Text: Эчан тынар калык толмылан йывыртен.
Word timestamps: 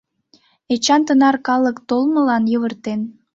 Эчан 0.73 1.01
тынар 1.07 1.35
калык 1.47 1.77
толмылан 1.89 2.43
йывыртен. 2.51 2.99